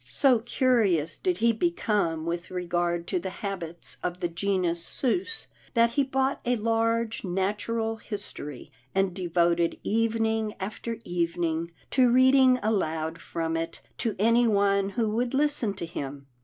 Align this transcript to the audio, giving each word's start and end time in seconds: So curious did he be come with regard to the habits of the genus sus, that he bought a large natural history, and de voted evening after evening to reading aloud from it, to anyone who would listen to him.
So 0.09 0.39
curious 0.39 1.19
did 1.19 1.37
he 1.37 1.53
be 1.53 1.69
come 1.69 2.25
with 2.25 2.49
regard 2.49 3.05
to 3.05 3.19
the 3.19 3.29
habits 3.29 3.97
of 4.01 4.19
the 4.19 4.27
genus 4.27 4.83
sus, 4.83 5.45
that 5.75 5.91
he 5.91 6.03
bought 6.03 6.41
a 6.43 6.55
large 6.55 7.23
natural 7.23 7.97
history, 7.97 8.71
and 8.95 9.13
de 9.13 9.27
voted 9.27 9.77
evening 9.83 10.55
after 10.59 10.97
evening 11.03 11.71
to 11.91 12.09
reading 12.11 12.57
aloud 12.63 13.21
from 13.21 13.55
it, 13.55 13.79
to 13.99 14.15
anyone 14.17 14.89
who 14.97 15.07
would 15.11 15.35
listen 15.35 15.71
to 15.75 15.85
him. 15.85 16.25